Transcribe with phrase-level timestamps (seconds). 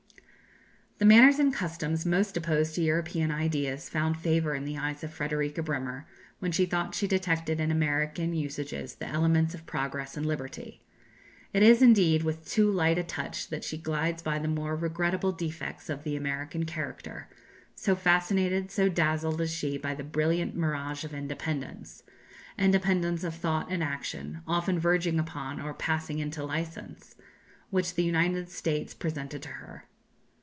[0.99, 5.11] The manners and customs most opposed to European ideas found favour in the eyes of
[5.11, 6.05] Frederika Bremer,
[6.37, 10.83] when she thought she detected in American usages the elements of progress and liberty.
[11.53, 15.31] It is, indeed, with too light a touch that she glides by the more regrettable
[15.31, 17.27] defects of the American character,
[17.73, 22.03] so fascinated, so dazzled is she by the brilliant mirage of independence
[22.59, 27.15] independence of thought and action, often verging upon or passing into licence
[27.71, 29.87] which the United States presented to her.